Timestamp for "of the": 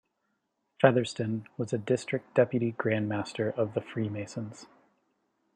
3.51-3.81